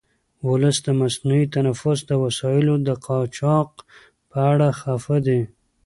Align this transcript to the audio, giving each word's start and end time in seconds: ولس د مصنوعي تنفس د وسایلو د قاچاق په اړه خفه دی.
ولس 0.47 0.77
د 0.85 0.87
مصنوعي 1.01 1.45
تنفس 1.55 1.99
د 2.05 2.11
وسایلو 2.23 2.75
د 2.87 2.89
قاچاق 3.05 3.69
په 4.29 4.37
اړه 4.51 4.67
خفه 4.79 5.17
دی. 5.27 5.41